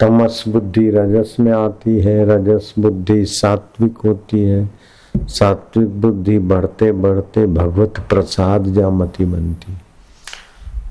तमस 0.00 0.44
बुद्धि 0.48 0.90
रजस 0.90 1.36
में 1.40 1.52
आती 1.52 1.98
है, 2.00 2.24
रजस 2.26 2.74
बुद्धि 2.78 3.24
सात्विक 3.24 3.98
होती 3.98 4.40
है। 4.40 4.70
सात्विक 5.14 6.00
बुद्धि 6.00 6.38
बढ़ते 6.38 6.92
बढ़ते 6.92 7.46
भगवत 7.46 7.98
प्रसाद 8.10 8.66
जामती 8.66 9.24
बनती। 9.24 9.72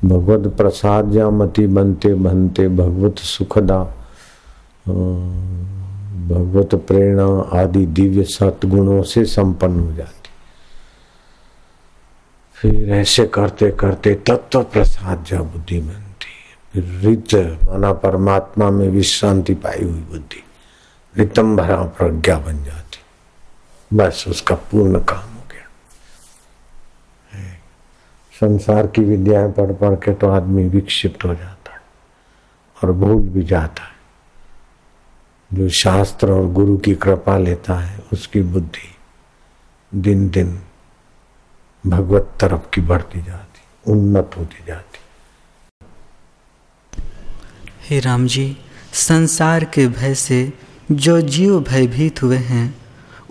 भगवत 0.06 0.56
प्रसाद 0.58 1.12
जामती 1.12 1.68
बनते 1.68 2.14
बनते 2.14 2.68
भगवत 2.70 3.18
सुखदा 3.18 3.84
भगवत 6.28 6.76
प्रेरणा 6.88 7.26
आदि 7.62 7.86
दिव्य 7.86 8.24
सत्गुणों 8.24 9.02
से 9.04 9.26
संपन्न 9.26 9.80
हो 9.80 9.92
जाती। 9.94 10.30
फिर 12.56 12.90
ऐसे 12.92 13.26
करते 13.28 13.72
करते 13.72 14.14
तत्व 14.28 14.64
प्रसाद 14.64 15.26
जा 15.30 15.42
बुद्धि 15.42 15.80
बनती 15.80 16.07
रित 16.80 17.36
माना 17.36 17.94
परमात्मा 17.94 18.70
में 18.70 18.90
विश्रांति 18.90 19.54
पाई 19.54 19.84
हुई 19.84 20.02
बुद्धि। 20.02 20.44
रितम 21.18 21.58
भरा 21.58 21.84
प्रज्ञा 21.84 22.40
बन 22.40 22.64
जाती। 22.64 22.98
बस 23.98 24.26
उसका 24.28 24.56
पूर्ण 24.56 25.04
काम 25.04 25.34
हो 25.34 25.42
गया। 25.52 25.68
संसार 28.40 28.88
की 28.88 29.02
विद्याएँ 29.02 29.52
पढ़ 29.52 29.72
पढ़ 29.74 29.96
के 29.96 30.14
तो 30.14 30.30
आदमी 30.30 30.68
विक्षिप्त 30.68 31.26
हो 31.26 31.36
जाता 31.36 31.72
है 31.72 31.82
और 32.84 32.92
भूल 32.92 33.22
भी 33.22 33.44
जाता 33.44 33.84
है। 33.84 33.98
जो 35.54 35.70
शास्त्र 35.70 36.32
और 36.32 36.46
गुरु 36.46 36.78
की 36.78 36.96
कृपा 36.96 37.38
लेता 37.38 37.74
है, 37.74 38.00
उसकी 38.14 38.42
बुद्धि 38.42 38.96
दिन 39.96 40.30
दिन 40.30 40.60
भगवत 41.88 42.34
तरफ़ 42.40 42.70
की 42.74 42.82
बढ़ती 42.82 43.22
जाती, 43.22 43.92
उन्नत 43.92 44.32
होती 44.38 44.64
जाती। 44.68 45.00
हे 47.90 48.00
राम 48.00 48.28
जी 48.28 48.58
संसार 48.94 49.64
के 49.64 49.88
भय 49.88 50.14
से 50.14 50.54
जो 50.92 51.22
जीव 51.22 51.60
भयभीत 51.60 52.24
हुए 52.24 52.38
हैं, 52.38 52.78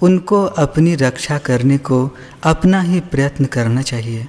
उनको 0.02 0.44
अपनी 0.44 0.94
रक्षा 0.94 1.38
करने 1.38 1.78
को 1.78 2.10
अपना 2.42 2.80
ही 2.80 3.00
प्रयत्न 3.00 3.44
करना 3.44 3.82
चाहिए। 3.82 4.26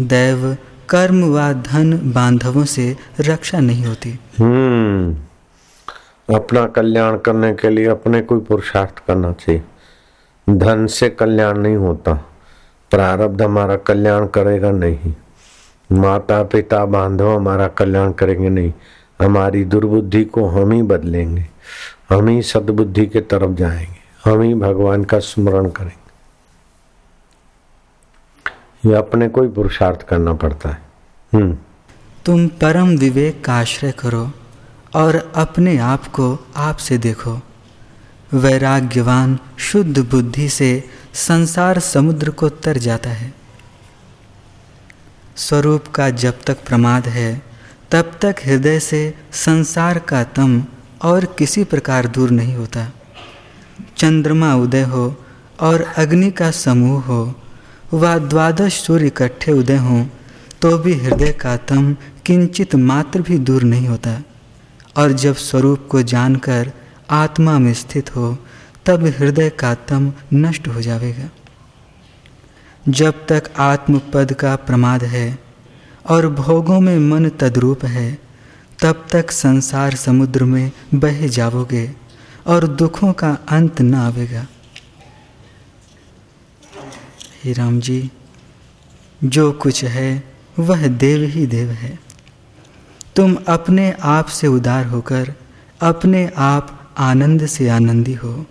दैव, 0.00 0.56
कर्म 0.88 1.24
व 1.24 1.52
धन 1.52 2.12
बांधवों 2.12 2.64
से 2.64 2.96
रक्षा 3.20 3.60
नहीं 3.60 3.84
होती। 3.84 4.18
हम्म 4.38 6.34
अपना 6.34 6.66
कल्याण 6.66 7.18
करने 7.18 7.52
के 7.52 7.70
लिए 7.70 7.86
अपने 7.86 8.20
कोई 8.20 8.40
पुरुषार्थ 8.40 8.98
करना 9.06 9.32
चाहिए। 9.32 9.62
धन 10.48 10.86
से 10.86 11.08
कल्याण 11.08 11.58
नहीं 11.58 11.76
होता, 11.76 12.12
प्रारब्ध 12.90 13.42
हमारा 13.42 13.76
कल्याण 13.76 14.26
करेगा 14.26 14.70
नहीं। 14.70 15.14
माता 15.92 16.42
पिता 16.42 16.84
बांधव 16.84 17.36
हमारा 17.36 17.68
कल्याण 17.68 18.12
करेंगे 18.12 18.48
नहीं। 18.48 18.72
हमारी 19.20 19.64
दुर्बुद्धि 19.64 20.24
को 20.24 20.46
हम 20.46 20.72
ही 20.72 20.82
बदलेंगे, 20.82 21.46
हम 22.10 22.28
ही 22.28 22.42
सदबुद्धि 22.42 23.06
के 23.06 23.20
तरफ़ 23.20 23.50
जाएँगे, 23.50 24.30
हम 24.30 24.40
ही 24.40 24.54
भगवान 24.54 25.04
का 25.04 25.18
स्मरण 25.18 25.68
करेंगे। 25.68 26.00
ये 28.88 28.94
अपने 28.94 29.28
कोई 29.28 29.48
पुरुषार्थ 29.48 30.02
करना 30.02 30.32
पड़ता 30.32 30.68
है। 30.68 30.82
हम्म। 31.34 31.56
तुम 32.24 32.48
परम 32.48 32.88
विवेक 32.88 33.44
का 33.44 33.54
आश्रय 33.54 33.92
करो 33.92 34.32
और 34.94 35.32
अपने 35.34 35.78
आप 35.78 36.06
को 36.06 36.46
आपसे 36.56 36.98
देखो। 36.98 37.40
वैराग्यवान, 38.34 39.38
शुद्ध 39.58 39.98
बुद्धि 39.98 40.48
से 40.48 40.84
संसार 41.14 41.78
समुद्र 41.78 42.30
को 42.30 42.48
तर 42.48 42.76
जाता 42.76 43.10
है। 43.10 43.34
स्वरूप 45.36 45.84
का 45.94 46.10
जब 46.10 46.38
तक 46.46 46.64
प्रमाद 46.66 47.08
है 47.08 47.49
तब 47.92 48.12
तक 48.22 48.36
हृदय 48.44 48.78
से 48.80 49.02
संसार 49.32 49.98
का 49.98 50.22
तम 50.24 50.64
और 51.02 51.24
किसी 51.38 51.64
प्रकार 51.64 52.06
दूर 52.06 52.30
नहीं 52.30 52.54
होता। 52.54 52.86
चंद्रमा 53.96 54.54
उदय 54.54 54.82
हो 54.82 55.04
और 55.60 55.82
अग्नि 55.96 56.30
का 56.30 56.50
समूह 56.50 57.02
हो, 57.02 57.34
व 57.94 58.18
द्वादश 58.18 58.80
सूर्य 58.80 59.06
इकट्ठे 59.06 59.52
उदय 59.52 59.76
हों 59.76 60.04
तो 60.62 60.76
भी 60.78 60.94
हृदय 60.94 61.32
का 61.32 61.56
तम 61.56 61.92
किंचित 62.26 62.74
मात्र 62.74 63.22
भी 63.22 63.38
दूर 63.38 63.62
नहीं 63.62 63.88
होता। 63.88 64.22
और 64.96 65.12
जब 65.12 65.34
स्वरूप 65.34 65.86
को 65.90 66.02
जानकर 66.02 66.70
आत्मा 67.10 67.58
में 67.58 67.72
स्थित 67.74 68.16
हो, 68.16 68.36
तब 68.86 69.04
हृदय 69.18 69.50
का 69.50 69.74
तम 69.88 70.12
नष्ट 70.34 70.68
हो 70.68 70.80
जाएगा। 70.80 71.28
जब 72.88 73.26
तक 73.26 73.50
आत्मपद 73.58 74.32
का 74.32 74.56
प्रमाद 74.56 75.04
है 75.04 75.38
और 76.06 76.26
भोगों 76.28 76.80
में 76.80 76.98
मन 76.98 77.28
तद्रूप 77.28 77.84
है 77.84 78.18
तब 78.82 79.06
तक 79.12 79.30
संसार 79.30 79.94
समुद्र 79.94 80.44
में 80.44 80.70
बह 80.94 81.26
जाओगे 81.28 81.90
और 82.46 82.66
दुखों 82.66 83.12
का 83.12 83.36
अंत 83.48 83.80
न 83.80 83.94
आवेगा। 83.94 84.46
हे 87.44 87.52
राम 87.52 87.80
जी 87.80 88.10
जो 89.24 89.50
कुछ 89.52 89.84
है 89.84 90.22
वह 90.58 90.86
देव 90.86 91.22
ही 91.24 91.46
देव 91.46 91.70
है। 91.70 91.98
तुम 93.16 93.36
अपने 93.48 93.90
आप 93.92 94.26
से 94.26 94.46
उदार 94.46 94.86
होकर 94.86 95.32
अपने 95.80 96.30
आप 96.36 96.94
आनंद 96.98 97.46
से 97.46 97.68
आनंदी 97.68 98.14
हो। 98.14 98.44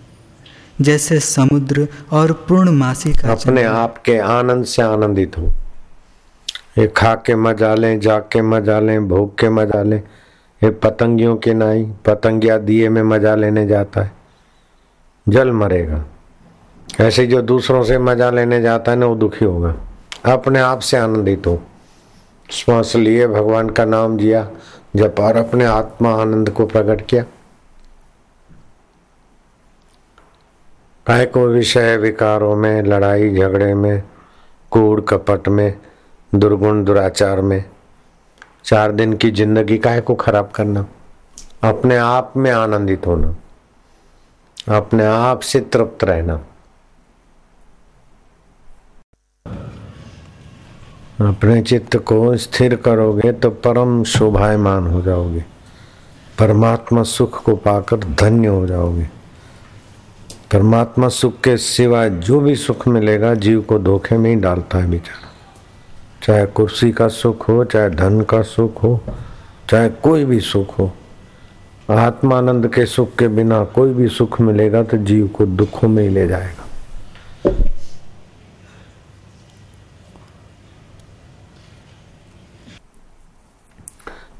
जैसे 0.80 1.18
समुद्र 1.20 1.88
और 2.12 2.32
पूर्णमासी 2.48 3.12
का 3.12 3.32
अपने 3.32 3.62
आप 3.64 3.98
के 3.98 4.18
आनंद 4.18 4.64
से 4.64 4.82
आनंदित 4.82 5.38
हो। 5.38 5.52
ये 6.78 6.86
खा 6.86 7.14
के 7.14 7.34
मज़ा 7.34 7.74
लें 7.74 8.00
जाग 8.00 8.22
के 8.22 8.42
मज़ा 8.42 8.80
लें 8.80 9.08
भोग 9.08 9.38
के 9.38 9.48
मज़ा 9.48 9.82
लें 9.82 10.02
ये 10.64 10.70
पतंगियों 10.70 11.36
के 11.36 11.54
नाई, 11.54 11.84
पतंगिया 12.06 12.58
दिए 12.58 12.88
में 12.88 13.02
मज़ा 13.02 13.34
लेने 13.34 13.66
जाता 13.66 14.02
है। 14.02 14.12
जल 15.28 15.50
मरेगा। 15.52 16.04
ऐसे 17.00 17.26
जो 17.26 17.42
दूसरों 17.42 17.82
से 17.82 17.98
मज़ा 17.98 18.30
लेने 18.30 18.60
जाता 18.60 18.92
है 18.92 18.98
ना, 18.98 19.06
वो 19.06 19.14
दुखी 19.14 19.44
होगा। 19.44 19.74
अपने 20.32 20.60
आप 20.60 20.78
से 20.78 20.96
आनंदित 20.96 21.46
हो। 21.46 21.62
श्वास 22.50 22.96
लिए, 22.96 23.26
भगवान 23.26 23.70
का 23.70 23.84
नाम 23.84 24.18
जिया। 24.18 24.50
जब 24.96 25.14
और 25.18 25.36
अपने 25.36 25.64
आत्मा 25.64 26.14
आनंद 26.14 26.50
को 26.50 26.66
प्रकट 26.66 27.06
किया। 27.06 27.22
काय 31.06 31.26
को 31.26 31.46
विषय 31.46 31.96
विकारों 31.96 32.56
में, 32.56 32.82
लड़ाई 32.82 33.34
झगड़े 33.34 33.74
में 33.74 34.02
कूड़ 34.70 35.00
कपट 35.00 35.48
में 35.48 35.78
दुर्गुण 36.34 36.84
दुराचार 36.84 37.40
में। 37.40 37.64
चार 38.64 38.92
दिन 38.92 39.12
की 39.12 39.30
ज़िंदगी 39.30 39.78
काय 39.78 40.00
को 40.00 40.14
खराब 40.14 40.50
करना? 40.50 40.86
अपने 41.62 41.96
आप 41.96 42.32
में 42.36 42.50
आनंदित 42.50 43.06
होना। 43.06 43.34
अपने 44.76 45.04
आप 45.04 45.40
से 45.40 45.60
तृप्त 45.60 46.04
रहना। 46.04 46.34
अपने 51.20 51.60
चित्त 51.62 51.96
को 51.96 52.36
स्थिर 52.36 52.76
करोगे 52.76 53.32
तो 53.32 53.50
परम 53.50 54.02
शोभायमान 54.04 54.86
हो 54.86 55.00
जाओगे। 55.02 55.44
परमात्मा 56.38 57.02
सुख 57.02 57.42
को 57.42 57.56
पाकर 57.56 57.96
धन्य 57.96 58.48
हो 58.48 58.66
जाओगे। 58.66 59.08
परमात्मा 60.52 61.08
सुख 61.08 61.40
के 61.40 61.56
सिवाय 61.56 62.10
जो 62.10 62.40
भी 62.40 62.54
सुख 62.56 62.86
मिलेगा, 62.88 63.34
जीव 63.34 63.60
को 63.62 63.78
धोखे 63.78 64.18
में 64.18 64.30
ही 64.30 64.36
डालता 64.36 64.78
है 64.78 64.90
बेचारा। 64.90 65.29
चाहे 66.22 66.46
कुर्सी 66.46 66.90
का 66.92 67.08
सुख 67.08 67.48
हो, 67.48 67.64
चाहे 67.64 67.90
धन 67.90 68.20
का 68.22 68.42
सुख 68.42 68.82
हो, 68.82 69.00
चाहे 69.70 69.88
कोई 69.88 70.24
भी 70.24 70.40
सुख 70.40 70.78
हो, 70.78 70.90
आत्मानंद 71.90 72.66
के 72.74 72.84
सुख 72.86 73.14
के 73.18 73.28
बिना 73.28 73.62
कोई 73.74 73.92
भी 73.94 74.08
सुख 74.08 74.40
मिलेगा 74.40 74.82
तो 74.82 74.96
जीव 74.96 75.28
को 75.28 75.46
दुखों 75.46 75.88
में 75.88 76.02
ही 76.02 76.08
ले 76.08 76.26
जाएगा। 76.28 76.66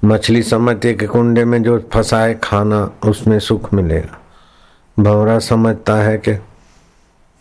मछली 0.05 0.43
समझती 0.43 0.89
है 0.89 0.95
कि 0.95 1.07
कुंडे 1.07 1.45
में 1.45 1.63
जो 1.63 1.79
फंसाए 1.93 2.35
खाना, 2.35 2.91
उसमें 3.05 3.39
सुख 3.39 3.73
मिलेगा। 3.75 4.19
भवरा 4.99 5.39
समझता 5.39 5.95
है 5.97 6.17
कि 6.19 6.31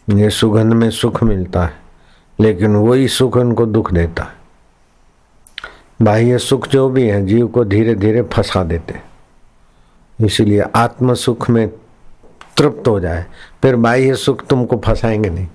ये 0.08 0.30
सुगंध 0.30 0.74
में 0.74 0.90
सुख 0.92 1.24
मिलता 1.24 1.66
है, 1.66 1.74
लेकिन 2.40 2.76
वही 2.76 3.08
सुख 3.08 3.38
उनको 3.38 3.66
दुख 3.66 3.92
देता 3.94 4.24
है। 4.24 4.38
बाह्य 6.02 6.38
सुख 6.38 6.68
जो 6.68 6.90
भी 6.90 7.08
है, 7.08 7.26
जीव 7.26 7.48
को 7.48 7.64
धीरे 7.66 7.96
धीरे 7.96 8.22
फंसा 8.24 8.64
देते 8.64 9.00
इसलिए 10.20 10.62
आत्म 10.76 11.14
सुख 11.14 11.50
में 11.50 11.68
तृप्त 12.58 12.88
हो 12.88 13.00
जाए, 13.00 13.26
फिर 13.62 13.76
बाह्य 13.76 14.16
सुख 14.16 14.46
तुमको 14.48 14.78
फंसाएँगे 14.78 15.30
नहीं। 15.30 15.48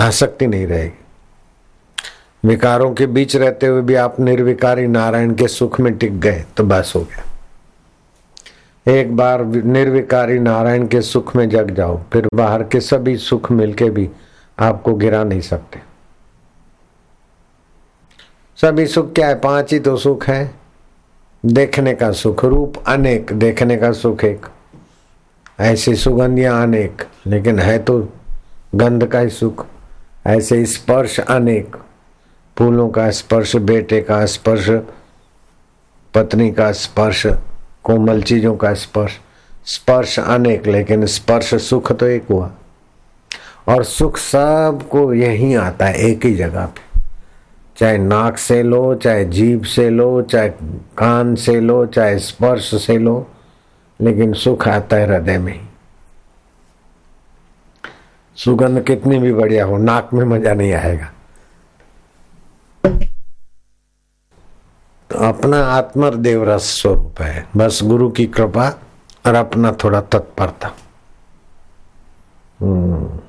आसक्ति 0.00 0.46
नहीं 0.46 0.66
रहेगी। 0.66 2.48
विकारों 2.48 2.92
के 2.94 3.06
बीच 3.06 3.36
रहते 3.36 3.66
हुए 3.66 3.82
भी 3.82 3.94
आप 3.94 4.20
निर्विकारी 4.20 4.86
नारायण 4.86 5.34
के 5.34 5.48
सुख 5.48 5.80
में 5.80 5.96
टिक 5.98 6.20
गए 6.20 6.44
तो 6.56 6.64
बस 6.64 6.92
हो 6.96 7.00
गया। 7.00 7.24
एक 8.92 9.16
बार 9.16 9.44
निर्विकारी 9.44 10.38
नारायण 10.38 10.86
के 10.86 11.00
सुख 11.02 11.34
में 11.36 11.48
जग 11.48 11.70
जाओ, 11.70 12.00
फिर 12.12 12.28
बाहर 12.34 12.62
के 12.62 12.80
सभी 12.80 13.16
सुख 13.16 13.50
मिलके 13.50 13.90
भी 13.90 14.08
आपको 14.58 14.94
गिरा 14.94 15.24
नहीं 15.24 15.40
सकते। 15.40 15.89
सभी 18.60 18.86
सुख 18.86 19.12
क्या 19.12 19.28
है? 19.28 19.34
पाँच 19.34 19.72
ही 19.72 19.78
तो 19.78 19.96
सुख 19.96 20.28
है। 20.28 20.54
देखने 21.46 21.94
का 21.94 22.12
सुख, 22.12 22.44
रूप 22.44 22.84
अनेक, 22.86 23.32
देखने 23.32 23.76
का 23.76 23.92
सुख 23.92 24.24
एक। 24.24 24.46
ऐसी 25.60 25.94
सुगंधियाँ 25.94 26.62
अनेक, 26.62 27.02
लेकिन 27.26 27.58
है 27.58 27.78
तो 27.78 28.08
गंध 28.74 29.06
का 29.06 29.18
ही 29.18 29.28
सुख। 29.28 29.66
ऐसे 30.26 30.64
स्पर्श 30.64 31.20
अनेक, 31.20 31.76
फूलों 32.58 32.88
का 32.88 33.10
स्पर्श, 33.10 33.56
बेटे 33.56 34.00
का 34.00 34.26
स्पर्श, 34.26 34.70
पत्नी 36.14 36.52
का 36.52 36.72
स्पर्श, 36.72 37.26
कोमल 37.84 38.22
चीज़ों 38.22 38.56
का 38.56 38.74
स्पर्श। 38.74 39.20
स्पर्श 39.66 40.18
अनेक, 40.18 40.66
लेकिन 40.66 41.06
स्पर्श 41.06 41.54
सुख 41.54 41.92
तो 41.92 42.06
एक 42.06 42.24
हुआ। 42.30 42.50
और 43.68 43.84
सुख 43.84 44.16
सबको 44.16 45.14
यही 45.14 45.54
आता 45.54 45.86
है, 45.86 45.94
एक 45.94 46.26
ही 46.26 46.34
जगह 46.34 46.66
पे। 46.66 46.89
चाहे 47.80 47.98
नाक 47.98 48.36
से 48.36 48.62
लो, 48.62 48.94
चाहे 48.94 49.24
जीभ 49.24 49.64
से 49.64 49.90
लो, 49.90 50.22
चाहे 50.22 50.48
कान 50.98 51.34
से 51.34 51.60
लो, 51.60 51.86
चाहे 51.86 52.18
स्पर्श 52.18 52.86
से 52.86 52.98
लो, 52.98 53.26
लेकिन 54.00 54.32
सुख 54.32 54.68
आता 54.68 54.96
है 54.96 55.06
हृदय 55.06 55.38
में। 55.38 55.68
सुगंध 58.36 58.84
कितनी 58.84 59.18
भी 59.18 59.32
बढ़िया 59.32 59.64
हो, 59.64 59.78
नाक 59.78 60.10
में 60.14 60.24
मज़ा 60.24 60.54
नहीं 60.54 60.72
आएगा। 60.72 61.12
तो 65.10 65.18
अपना 65.18 65.64
आत्मर 65.64 66.14
देवरस 66.14 66.62
स्वरूप 66.62 67.20
है। 67.20 67.46
बस 67.56 67.80
गुरु 67.82 68.10
की 68.10 68.26
कृपा 68.26 68.78
और 69.26 69.34
अपना 69.34 69.72
थोड़ा 69.72 70.00
तत्परता। 70.00 70.70
हम्म। 72.60 73.20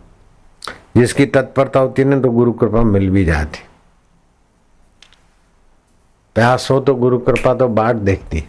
जिसकी 0.97 1.25
तत्परता 1.25 1.79
होती 1.79 2.01
है 2.01 2.07
ना 2.07 2.19
तो 2.19 2.31
गुरु 2.31 2.51
कृपा 2.51 2.81
मिल 2.81 3.09
भी 3.09 3.25
जाती। 3.25 3.70
प्यास 6.35 6.67
हो 6.71 6.79
तो 6.79 6.95
गुरु 6.95 7.17
कृपा 7.19 7.53
तो 7.53 7.67
बाट 7.69 7.95
देखती 7.97 8.43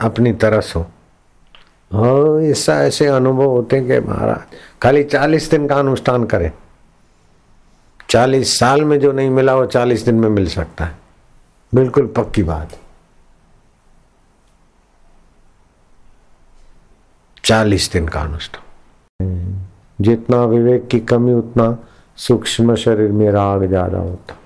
अपनी 0.00 0.32
तरस 0.34 0.72
हो। 0.76 0.80
हाँ 1.90 2.40
ऐसा 2.42 2.74
ऐसे 2.84 3.06
अनुभव 3.06 3.46
होते 3.46 3.80
कि 3.80 3.98
महाराज, 4.00 4.56
खाली 4.82 5.02
चालीस 5.04 5.50
दिन 5.50 5.66
का 5.68 5.78
अनुष्ठान 5.78 6.24
करें। 6.24 6.50
चालीस 8.10 8.58
साल 8.58 8.84
में 8.84 8.98
जो 9.00 9.12
नहीं 9.12 9.30
मिला 9.30 9.54
वो 9.54 9.66
चालीस 9.66 10.04
दिन 10.04 10.14
में 10.14 10.28
मिल 10.28 10.46
सकता 10.48 10.84
है। 10.84 10.98
बिल्कुल 11.72 12.06
पक्की 12.16 12.42
बात। 12.42 12.78
चालीस 17.44 17.90
दिन 17.92 18.08
का 18.08 18.20
अनुष्ठान। 18.20 18.64
जितना 19.98 20.44
विवेक 20.44 20.86
की 20.88 21.00
कमी, 21.00 21.32
उतना 21.32 21.76
सूक्ष्म 22.18 22.74
शरीर 22.76 23.12
में 23.12 23.30
राग 23.30 23.66
ज़्यादा 23.66 23.98
होता। 23.98 24.36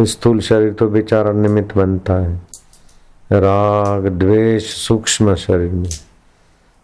स्थूल 0.00 0.40
शरीर 0.40 0.72
तो 0.72 0.88
बेचारा 0.88 1.32
निमित्त 1.32 1.76
बनता 1.76 2.14
है। 2.14 2.40
राग, 3.32 4.06
द्वेष, 4.06 4.74
सूक्ष्म 4.74 5.34
शरीर 5.34 5.70
में। 5.70 5.88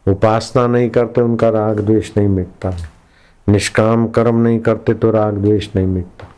उपासना 0.09 0.67
नहीं 0.67 0.91
करते, 0.91 1.21
उनका 1.21 1.49
राग 1.49 1.81
द्वेष 1.81 2.11
नहीं 2.17 2.29
मिटता। 2.29 2.73
निष्काम 3.49 4.09
कर्म 4.09 4.37
नहीं 4.37 4.61
करते 4.61 4.95
तो 4.95 5.11
राग 5.11 5.35
द्वेष 5.35 5.69
नहीं 5.77 5.87
मिटता। 5.87 6.29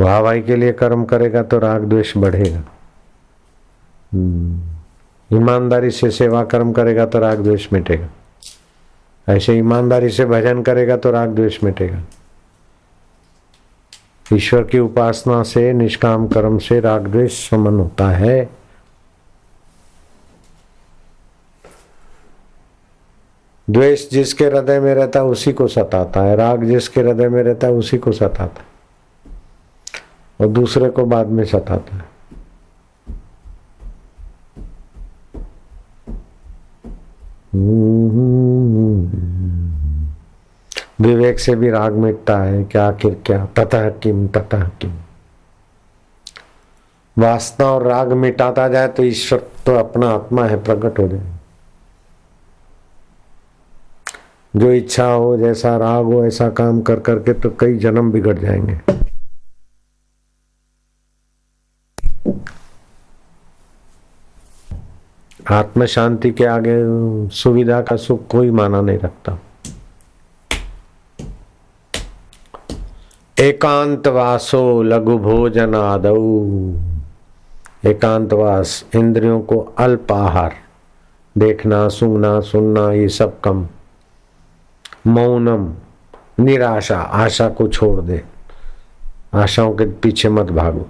वाहवाई 0.00 0.42
के 0.42 0.56
लिए 0.56 0.72
कर्म 0.72 1.04
करेगा 1.04 1.42
तो 1.42 1.58
राग 1.58 1.82
द्वेष 1.82 2.16
बढ़ेगा। 2.16 2.62
हम्म। 4.14 4.60
ईमानदारी 5.36 5.90
से 5.90 6.10
सेवा 6.10 6.44
कर्म 6.44 6.72
करेगा 6.72 7.06
तो 7.06 7.18
राग 7.18 7.38
द्वेष 7.38 7.68
मिटेगा। 7.72 8.08
ऐसे 9.28 9.54
ईमानदारी 9.54 10.10
से 10.10 10.24
भजन 10.24 10.62
करेगा 10.62 10.96
तो 10.96 11.10
राग 11.10 11.28
द्वेष 11.28 11.64
मिटेगा। 11.64 11.98
ईश्वर 14.32 14.62
की 14.62 14.78
उपासना 14.78 15.42
से, 15.42 15.72
निष्काम 15.72 16.28
कर्म 16.28 16.58
से 16.58 16.80
राग 16.80 17.06
द्वेष 17.06 17.50
समन 17.50 17.78
होता 17.78 18.10
है। 18.10 18.50
द्वेष 23.70 24.10
जिसके 24.10 24.44
हृदय 24.44 24.80
में 24.80 24.94
रहता 24.94 25.20
है, 25.20 25.26
उसी 25.26 25.52
को 25.52 25.68
सताता 25.68 26.20
है। 26.20 26.36
राग 26.36 26.64
जिसके 26.64 27.00
हृदय 27.00 27.28
में 27.28 27.42
रहता 27.42 27.66
है, 27.66 27.72
उसी 27.72 27.98
को 27.98 28.12
सताता 28.12 28.60
है। 28.60 28.74
और 30.40 30.48
दूसरे 30.48 30.88
को 30.88 31.04
बाद 31.04 31.26
में 31.26 31.44
सताता 31.44 31.96
है। 31.96 32.14
विवेक 41.04 41.38
से 41.38 41.54
भी 41.54 41.70
राग 41.70 41.92
मिटता 41.92 42.38
है, 42.38 42.64
क्या, 42.64 42.88
आखिर 42.88 43.22
क्या? 43.26 43.46
ततः 43.46 43.90
किम 43.90 44.28
ततः 44.28 44.68
किम? 44.68 44.92
वासना 47.18 47.66
और 47.66 47.86
राग 47.86 48.12
मिटाता 48.12 48.68
जाए 48.68 48.88
तो 48.88 49.02
ईश्वर 49.02 49.38
तो 49.66 49.74
अपना 49.74 50.08
आत्मा 50.08 50.44
है, 50.44 50.64
प्रकट 50.64 50.98
हो 50.98 51.08
जाए। 51.08 51.32
जो 54.56 54.70
इच्छा 54.70 55.06
हो, 55.06 55.36
जैसा 55.36 55.76
राग 55.76 56.04
हो, 56.04 56.24
ऐसा 56.24 56.48
काम 56.48 56.80
कर 56.80 57.00
करके 57.00 57.32
तो 57.32 57.50
कई 57.50 57.78
जन्म 57.78 58.12
बिगड़ 58.12 58.38
जाएँगे। 58.38 58.80
आत्म 65.50 65.86
शांति 65.86 66.30
के 66.30 66.44
आगे 66.44 66.76
सुविधा 67.28 67.80
का 67.80 67.96
सुख 67.96 68.26
कोई 68.26 68.50
माना 68.50 68.80
नहीं 68.80 68.98
रखता। 68.98 69.38
एकांतवासो 73.40 74.82
लघु 74.82 75.18
भोजन 75.18 75.74
आदऊ 75.74 76.40
एकांतवास 77.84 78.84
इंद्रियों 78.94 79.40
को 79.40 79.74
अल्प 79.78 80.12
आहार 80.12 80.54
देखना, 81.38 81.88
सुनना 81.88 82.40
सुनना, 82.40 82.92
ये 82.92 83.08
सब 83.08 83.40
कम। 83.40 83.68
मौनम, 85.06 85.74
निराशा, 86.44 86.98
आशा 86.98 87.48
को 87.48 87.68
छोड़ 87.68 88.00
दे। 88.00 88.24
आशाओं 89.34 89.74
के 89.74 89.84
पीछे 89.84 90.28
मत 90.28 90.46
भागो। 90.46 90.86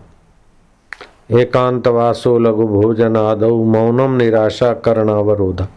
एकांतवासो 1.38 2.38
लघु 2.38 2.66
भोजन 2.66 3.16
आदौ 3.16 3.64
मौनम, 3.64 4.16
निराशा, 4.16 4.72
करणावरोधा। 4.72 5.68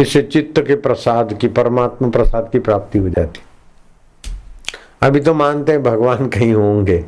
इससे 0.00 0.22
चित्त 0.22 0.60
के 0.60 0.74
प्रसाद 0.74 1.32
की, 1.32 1.48
परमात्मा 1.48 2.08
प्रसाद 2.08 2.48
की 2.52 2.58
प्राप्ति 2.58 2.98
हो 2.98 3.08
जाती। 3.08 3.40
अभी 5.02 5.20
तो 5.20 5.32
मानते 5.34 5.72
हैं 5.72 5.82
भगवान 5.82 6.28
कहीं 6.28 6.52
होंगे। 6.54 7.04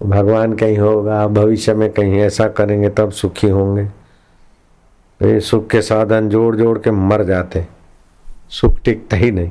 भगवान 0.00 0.52
कहीं 0.54 0.76
होगा, 0.78 1.26
भविष्य 1.28 1.74
में 1.74 1.90
कहीं 1.92 2.20
ऐसा 2.20 2.46
करेंगे, 2.48 2.88
तब 2.88 3.10
सुखी 3.10 3.48
होंगे। 3.48 3.82
ये 5.20 5.40
सुख 5.40 5.68
के 5.70 5.80
साधन 5.82 6.28
जोड़ 6.28 6.54
जोड़ 6.56 6.78
के 6.78 6.90
मर 6.90 7.22
जाते 7.24 7.64
सुख 8.50 8.78
टिकता 8.80 9.16
ही 9.16 9.30
नहीं। 9.30 9.50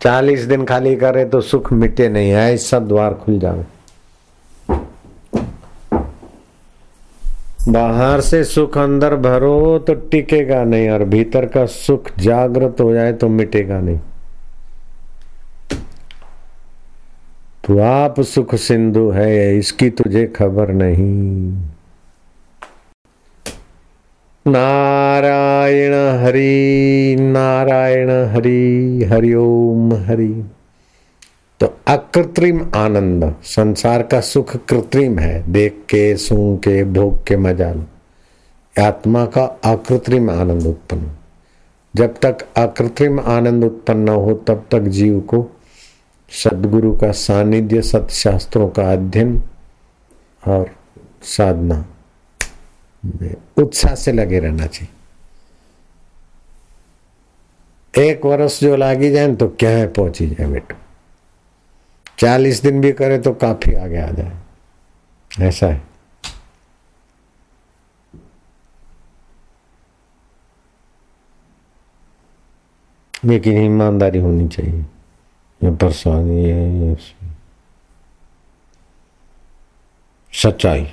चालीस 0.00 0.44
दिन 0.44 0.64
खाली 0.64 0.94
करे 0.96 1.24
तो 1.24 1.40
सुख 1.40 1.72
मिटे 1.72 2.08
नहीं 2.08 2.32
आए 2.32 2.56
सब 2.56 2.88
द्वार 2.88 3.14
खुल 3.14 3.38
जावे। 3.38 3.64
बाहर 7.68 8.20
से 8.20 8.42
सुख 8.44 8.78
अंदर 8.78 9.16
भरो 9.16 9.78
तो 9.78 9.94
टिकेगा 9.94 10.62
नहीं, 10.64 10.88
और 10.90 11.04
भीतर 11.04 11.46
का 11.46 11.64
सुख 11.66 12.10
जागृत 12.18 12.80
हो 12.80 12.92
जाए 12.94 13.12
तो 13.12 13.28
मिटेगा 13.28 13.80
नहीं। 13.80 13.98
तू 17.68 17.78
आप 17.78 18.20
सुख 18.20 18.54
सिंधु 18.54 19.08
है, 19.10 19.58
इसकी 19.58 19.88
तुझे 19.90 20.24
खबर 20.26 20.70
नहीं। 20.72 21.52
नारायण 24.46 25.94
हरि 26.20 27.16
नारायण 27.20 28.10
हरि 28.10 29.08
हरिओम 29.10 29.92
हरि। 30.06 30.32
तो 31.60 31.66
अकृत्रिम 31.88 32.60
आनंद, 32.74 33.34
संसार 33.42 34.02
का 34.02 34.20
सुख 34.20 34.56
कृत्रिम 34.68 35.18
है, 35.18 35.52
देख 35.52 35.72
के, 35.90 36.16
सुन 36.16 36.56
के, 36.56 36.82
भोग 36.84 37.26
के 37.26 37.36
मज़ा 37.36 37.72
लो। 37.72 38.82
आत्मा 38.82 39.24
का 39.26 39.44
अकृत्रिम 39.64 40.30
आनंद 40.30 40.66
उत्पन्न 40.66 41.10
जब 41.94 42.18
तक 42.22 42.46
अकृत्रिम 42.56 43.20
आनंद 43.20 43.64
उत्पन्न 43.64 44.08
हो, 44.08 44.34
तब 44.48 44.66
तक 44.70 44.80
जीव 44.80 45.20
को 45.20 45.46
सदगुरु 46.30 46.96
का 46.96 47.12
सानिध्य 47.12 47.82
सत्शास्त्रों 47.82 48.68
का 48.68 48.92
अध्ययन 48.92 49.42
और 50.48 50.76
साधना 51.22 51.86
में 53.06 53.34
उत्साह 53.56 53.94
से 53.94 54.12
लगे 54.12 54.38
रहना 54.38 54.66
चाहिए। 54.66 54.94
एक 58.08 58.24
वर्ष 58.24 58.60
जो 58.60 58.76
लागी 58.76 59.10
जाए 59.10 59.34
तो 59.34 59.48
क्या 59.48 59.70
है 59.70 59.88
पहुँची 59.88 60.26
जाए 60.26 60.46
बेटो? 60.46 60.74
चालीस 62.18 62.62
दिन 62.62 62.80
भी 62.80 62.92
करे 62.92 63.18
तो 63.18 63.32
काफ़ी 63.32 63.74
आगे 63.74 63.98
आ 63.98 64.10
जाए। 64.10 64.36
ऐसा 65.40 65.66
है। 65.66 65.82
लेकिन 73.24 73.64
ईमानदारी 73.64 74.18
होनी 74.18 74.48
चाहिए। 74.48 74.84
ये 75.64 75.70
परेशानी 75.76 76.44
है 76.44 76.96
सच्चाई। 80.32 80.86